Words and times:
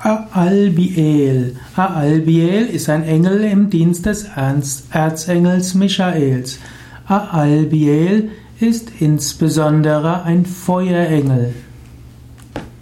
Aalbiel. 0.00 1.56
Aalbiel 1.74 2.66
ist 2.66 2.88
ein 2.88 3.02
Engel 3.02 3.42
im 3.44 3.68
Dienst 3.68 4.06
des 4.06 4.26
Erzengels 4.92 5.74
Michaels. 5.74 6.58
Aalbiel 7.06 8.30
ist 8.60 8.92
insbesondere 9.00 10.22
ein 10.22 10.46
Feuerengel. 10.46 11.54